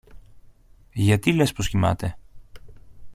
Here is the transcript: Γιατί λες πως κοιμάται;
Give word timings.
Γιατί 0.93 1.33
λες 1.33 1.51
πως 1.51 1.69
κοιμάται; 1.69 2.17